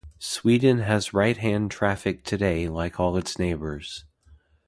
Sweden 0.17 0.79
has 0.79 1.13
right-hand 1.13 1.69
traffic 1.69 2.23
today 2.23 2.67
like 2.67 2.99
all 2.99 3.15
its 3.17 3.37
neighbours. 3.37 4.03